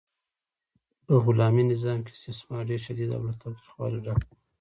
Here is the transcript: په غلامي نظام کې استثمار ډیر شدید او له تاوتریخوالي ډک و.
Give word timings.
په 1.05 1.13
غلامي 1.23 1.63
نظام 1.71 1.99
کې 2.05 2.11
استثمار 2.15 2.63
ډیر 2.69 2.81
شدید 2.87 3.09
او 3.15 3.21
له 3.27 3.33
تاوتریخوالي 3.41 3.99
ډک 4.05 4.19
و. 4.25 4.29